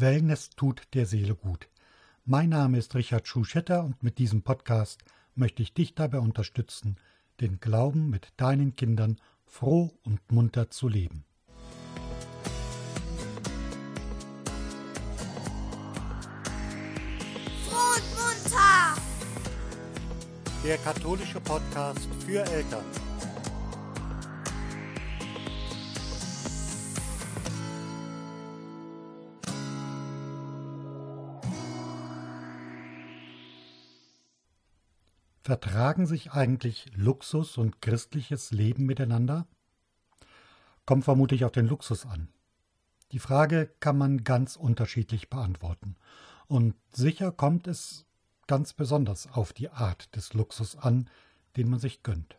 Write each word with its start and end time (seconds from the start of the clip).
Wellness 0.00 0.50
tut 0.50 0.82
der 0.94 1.06
Seele 1.06 1.34
gut. 1.34 1.68
Mein 2.24 2.50
Name 2.50 2.78
ist 2.78 2.94
Richard 2.94 3.26
Schuschetter 3.26 3.82
und 3.82 4.00
mit 4.02 4.18
diesem 4.18 4.42
Podcast 4.42 5.00
möchte 5.34 5.60
ich 5.62 5.74
dich 5.74 5.96
dabei 5.96 6.20
unterstützen, 6.20 6.96
den 7.40 7.58
Glauben 7.58 8.08
mit 8.08 8.28
deinen 8.36 8.76
Kindern 8.76 9.16
froh 9.44 9.98
und 10.04 10.20
munter 10.30 10.70
zu 10.70 10.86
leben. 10.88 11.24
Froh 17.66 17.96
und 17.96 18.10
munter! 18.14 19.02
Der 20.64 20.76
katholische 20.78 21.40
Podcast 21.40 22.08
für 22.24 22.44
Eltern. 22.44 22.84
Vertragen 35.48 36.06
sich 36.06 36.32
eigentlich 36.32 36.84
Luxus 36.94 37.56
und 37.56 37.80
christliches 37.80 38.50
Leben 38.50 38.84
miteinander? 38.84 39.46
Kommt 40.84 41.04
vermutlich 41.04 41.46
auf 41.46 41.52
den 41.52 41.66
Luxus 41.66 42.04
an. 42.04 42.28
Die 43.12 43.18
Frage 43.18 43.70
kann 43.80 43.96
man 43.96 44.24
ganz 44.24 44.56
unterschiedlich 44.56 45.30
beantworten. 45.30 45.96
Und 46.48 46.74
sicher 46.92 47.32
kommt 47.32 47.66
es 47.66 48.04
ganz 48.46 48.74
besonders 48.74 49.26
auf 49.26 49.54
die 49.54 49.70
Art 49.70 50.14
des 50.14 50.34
Luxus 50.34 50.76
an, 50.76 51.08
den 51.56 51.70
man 51.70 51.80
sich 51.80 52.02
gönnt. 52.02 52.36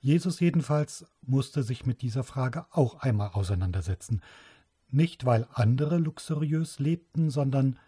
Jesus 0.00 0.40
jedenfalls 0.40 1.04
musste 1.20 1.62
sich 1.62 1.84
mit 1.84 2.00
dieser 2.00 2.24
Frage 2.24 2.64
auch 2.70 3.00
einmal 3.00 3.32
auseinandersetzen, 3.34 4.22
nicht 4.88 5.26
weil 5.26 5.46
andere 5.52 5.98
luxuriös 5.98 6.78
lebten, 6.78 7.28
sondern 7.28 7.78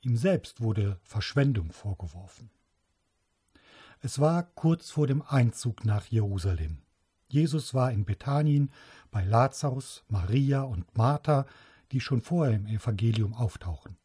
ihm 0.00 0.16
selbst 0.16 0.60
wurde 0.60 0.98
Verschwendung 1.04 1.70
vorgeworfen. 1.70 2.50
Es 4.00 4.20
war 4.20 4.44
kurz 4.44 4.90
vor 4.90 5.06
dem 5.06 5.22
Einzug 5.22 5.84
nach 5.84 6.06
Jerusalem. 6.06 6.78
Jesus 7.28 7.74
war 7.74 7.90
in 7.90 8.04
Bethanien 8.04 8.70
bei 9.10 9.24
Lazarus, 9.24 10.04
Maria 10.08 10.62
und 10.62 10.96
Martha, 10.96 11.46
die 11.90 12.00
schon 12.00 12.22
vorher 12.22 12.54
im 12.54 12.66
Evangelium 12.66 13.34
auftauchen. 13.34 13.96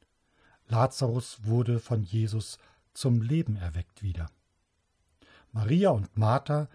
Lazarus 0.67 1.45
wurde 1.45 1.80
von 1.80 2.03
Jesus 2.03 2.58
zum 2.94 3.22
Leben 3.22 3.55
erweckt 3.55 4.02
wieder. 4.02 4.30
Maria 5.52 5.91
und 5.91 6.17
Martha 6.17 6.69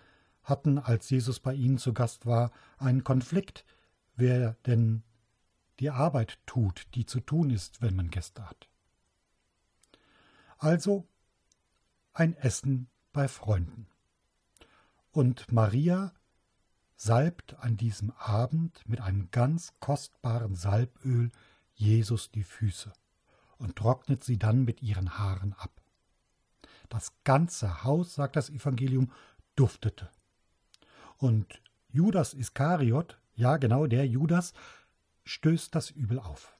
hatten, 0.45 0.79
als 0.79 1.11
Jesus 1.11 1.41
bei 1.41 1.55
ihnen 1.55 1.79
zu 1.79 1.93
Gast 1.93 2.25
war, 2.25 2.53
einen 2.79 3.03
Konflikt, 3.03 3.65
wer 4.15 4.55
denn 4.67 5.03
die 5.81 5.91
Arbeit 5.91 6.39
tut, 6.47 6.87
die 6.95 7.05
zu 7.05 7.21
tun 7.21 7.51
ist, 7.51 7.83
wenn 7.83 7.97
man 7.97 8.11
Gäste 8.11 8.49
hat. 8.49 8.69
Also 10.59 11.07
ein 12.13 12.37
Essen 12.37 12.89
bei 13.19 13.27
Freunden. 13.27 13.89
Und 15.11 15.51
Maria 15.51 16.13
salbt 16.95 17.59
an 17.59 17.77
diesem 17.77 18.13
Abend 18.13 18.81
mit 18.87 19.01
einem 19.01 19.33
ganz 19.33 19.73
kostbaren 19.81 20.55
Salböl 20.55 21.33
Jesus 21.75 22.31
die 22.31 22.45
Füße 22.45 22.93
und 23.57 23.75
trocknet 23.75 24.23
sie 24.23 24.39
dann 24.39 24.65
mit 24.65 24.83
ihren 24.83 25.19
Haaren 25.19 25.53
ab. 25.55 25.73
Das 26.89 27.13
ganze 27.25 27.83
Haus, 27.83 28.15
sagt 28.15 28.37
das 28.37 28.51
Evangelium, 28.51 29.11
duftete. 29.57 30.09
Und 31.17 31.61
Judas 31.89 32.35
Iskariot, 32.35 33.19
ja 33.35 33.57
genau 33.57 33.89
der 33.89 34.07
Judas, 34.07 34.53
stößt 35.25 35.75
das 35.75 35.91
Übel 35.91 36.21
auf. 36.21 36.57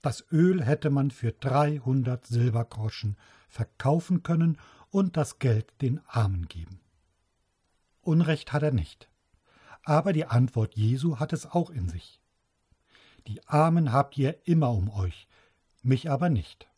Das 0.00 0.24
Öl 0.32 0.64
hätte 0.64 0.88
man 0.88 1.10
für 1.10 1.32
300 1.32 2.24
Silbergroschen 2.24 3.18
verkaufen 3.50 4.22
können 4.22 4.56
und 4.92 5.16
das 5.16 5.40
Geld 5.40 5.72
den 5.80 6.00
Armen 6.06 6.46
geben. 6.46 6.78
Unrecht 8.02 8.52
hat 8.52 8.62
er 8.62 8.72
nicht. 8.72 9.08
Aber 9.82 10.12
die 10.12 10.26
Antwort 10.26 10.76
Jesu 10.76 11.18
hat 11.18 11.32
es 11.32 11.46
auch 11.46 11.70
in 11.70 11.88
sich. 11.88 12.20
Die 13.26 13.44
Armen 13.48 13.92
habt 13.92 14.16
ihr 14.18 14.46
immer 14.46 14.70
um 14.70 14.90
euch, 14.90 15.26
mich 15.82 16.10
aber 16.10 16.28
nicht. 16.28 16.68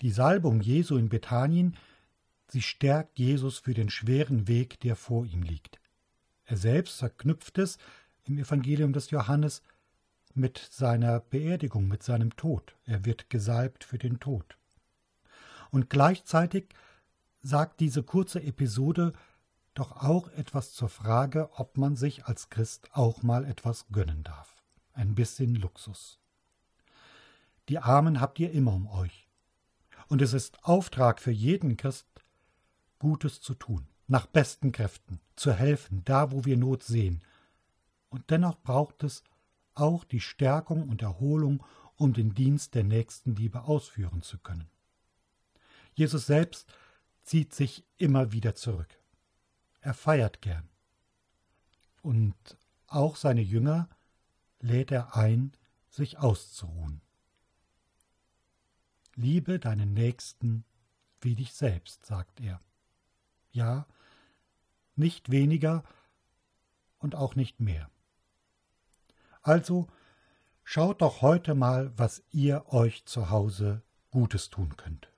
Die 0.00 0.10
Salbung 0.10 0.60
Jesu 0.60 0.96
in 0.96 1.08
Bethanien, 1.08 1.76
sie 2.48 2.60
stärkt 2.60 3.18
Jesus 3.18 3.58
für 3.58 3.72
den 3.72 3.88
schweren 3.88 4.48
Weg, 4.48 4.80
der 4.80 4.96
vor 4.96 5.24
ihm 5.24 5.42
liegt. 5.42 5.78
Er 6.44 6.56
selbst 6.56 6.98
verknüpft 6.98 7.56
es 7.58 7.78
im 8.24 8.36
Evangelium 8.36 8.92
des 8.92 9.10
Johannes 9.10 9.62
mit 10.34 10.58
seiner 10.58 11.20
Beerdigung, 11.20 11.86
mit 11.86 12.02
seinem 12.02 12.34
Tod. 12.36 12.74
Er 12.84 13.04
wird 13.04 13.30
gesalbt 13.30 13.84
für 13.84 13.98
den 13.98 14.18
Tod. 14.18 14.58
Und 15.74 15.90
gleichzeitig 15.90 16.68
sagt 17.42 17.80
diese 17.80 18.04
kurze 18.04 18.40
Episode 18.40 19.12
doch 19.74 20.04
auch 20.04 20.28
etwas 20.28 20.72
zur 20.72 20.88
Frage, 20.88 21.50
ob 21.56 21.76
man 21.78 21.96
sich 21.96 22.26
als 22.26 22.48
Christ 22.48 22.88
auch 22.92 23.24
mal 23.24 23.44
etwas 23.44 23.88
gönnen 23.90 24.22
darf. 24.22 24.62
Ein 24.92 25.16
bisschen 25.16 25.56
Luxus. 25.56 26.20
Die 27.68 27.80
Armen 27.80 28.20
habt 28.20 28.38
ihr 28.38 28.52
immer 28.52 28.72
um 28.72 28.86
euch. 28.86 29.26
Und 30.06 30.22
es 30.22 30.32
ist 30.32 30.62
Auftrag 30.62 31.20
für 31.20 31.32
jeden 31.32 31.76
Christ, 31.76 32.06
Gutes 33.00 33.40
zu 33.40 33.54
tun, 33.54 33.88
nach 34.06 34.26
besten 34.26 34.70
Kräften, 34.70 35.18
zu 35.34 35.52
helfen, 35.52 36.02
da 36.04 36.30
wo 36.30 36.44
wir 36.44 36.56
Not 36.56 36.84
sehen. 36.84 37.20
Und 38.10 38.30
dennoch 38.30 38.62
braucht 38.62 39.02
es 39.02 39.24
auch 39.74 40.04
die 40.04 40.20
Stärkung 40.20 40.88
und 40.88 41.02
Erholung, 41.02 41.64
um 41.96 42.12
den 42.12 42.32
Dienst 42.32 42.76
der 42.76 42.84
Nächstenliebe 42.84 43.62
ausführen 43.62 44.22
zu 44.22 44.38
können. 44.38 44.70
Jesus 45.94 46.26
selbst 46.26 46.72
zieht 47.22 47.54
sich 47.54 47.84
immer 47.96 48.32
wieder 48.32 48.54
zurück. 48.54 48.98
Er 49.80 49.94
feiert 49.94 50.42
gern. 50.42 50.68
Und 52.02 52.34
auch 52.86 53.16
seine 53.16 53.40
Jünger 53.40 53.88
lädt 54.60 54.90
er 54.90 55.16
ein, 55.16 55.52
sich 55.88 56.18
auszuruhen. 56.18 57.00
Liebe 59.14 59.58
deinen 59.58 59.94
Nächsten 59.94 60.64
wie 61.20 61.34
dich 61.34 61.54
selbst, 61.54 62.04
sagt 62.04 62.40
er. 62.40 62.60
Ja, 63.52 63.86
nicht 64.96 65.30
weniger 65.30 65.84
und 66.98 67.14
auch 67.14 67.34
nicht 67.34 67.60
mehr. 67.60 67.90
Also 69.42 69.86
schaut 70.62 71.02
doch 71.02 71.22
heute 71.22 71.54
mal, 71.54 71.92
was 71.96 72.22
ihr 72.30 72.66
euch 72.72 73.04
zu 73.04 73.30
Hause 73.30 73.82
Gutes 74.10 74.50
tun 74.50 74.76
könnt. 74.76 75.13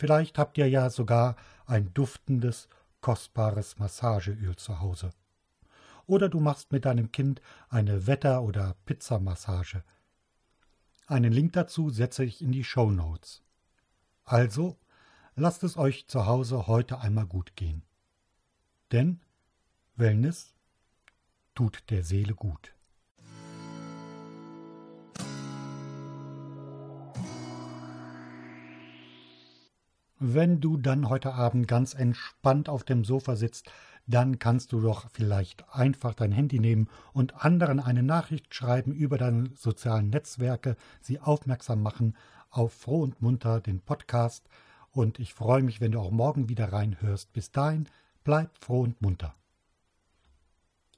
Vielleicht 0.00 0.38
habt 0.38 0.56
ihr 0.56 0.66
ja 0.66 0.88
sogar 0.88 1.36
ein 1.66 1.92
duftendes, 1.92 2.70
kostbares 3.02 3.78
Massageöl 3.78 4.56
zu 4.56 4.80
Hause. 4.80 5.10
Oder 6.06 6.30
du 6.30 6.40
machst 6.40 6.72
mit 6.72 6.86
deinem 6.86 7.12
Kind 7.12 7.42
eine 7.68 8.06
Wetter- 8.06 8.42
oder 8.42 8.76
Pizzamassage. 8.86 9.84
Einen 11.06 11.34
Link 11.34 11.52
dazu 11.52 11.90
setze 11.90 12.24
ich 12.24 12.40
in 12.40 12.50
die 12.50 12.64
Show 12.64 12.90
Notes. 12.90 13.42
Also, 14.24 14.78
lasst 15.34 15.64
es 15.64 15.76
euch 15.76 16.08
zu 16.08 16.24
Hause 16.24 16.66
heute 16.66 17.00
einmal 17.00 17.26
gut 17.26 17.54
gehen. 17.54 17.82
Denn 18.92 19.20
Wellness 19.96 20.54
tut 21.54 21.84
der 21.90 22.04
Seele 22.04 22.34
gut. 22.34 22.74
Wenn 30.22 30.60
du 30.60 30.76
dann 30.76 31.08
heute 31.08 31.32
Abend 31.32 31.66
ganz 31.66 31.94
entspannt 31.94 32.68
auf 32.68 32.84
dem 32.84 33.04
Sofa 33.06 33.36
sitzt, 33.36 33.72
dann 34.06 34.38
kannst 34.38 34.70
du 34.70 34.82
doch 34.82 35.08
vielleicht 35.10 35.64
einfach 35.74 36.12
dein 36.12 36.30
Handy 36.30 36.58
nehmen 36.58 36.88
und 37.14 37.42
anderen 37.42 37.80
eine 37.80 38.02
Nachricht 38.02 38.54
schreiben 38.54 38.92
über 38.92 39.16
deine 39.16 39.48
sozialen 39.56 40.10
Netzwerke, 40.10 40.76
sie 41.00 41.20
aufmerksam 41.20 41.82
machen 41.82 42.16
auf 42.50 42.74
Froh 42.74 43.00
und 43.00 43.22
Munter 43.22 43.62
den 43.62 43.80
Podcast. 43.80 44.46
Und 44.90 45.18
ich 45.18 45.32
freue 45.32 45.62
mich, 45.62 45.80
wenn 45.80 45.92
du 45.92 46.00
auch 46.00 46.10
morgen 46.10 46.50
wieder 46.50 46.70
reinhörst. 46.70 47.32
Bis 47.32 47.50
dahin, 47.50 47.88
bleib 48.22 48.50
froh 48.62 48.82
und 48.82 49.00
munter. 49.00 49.34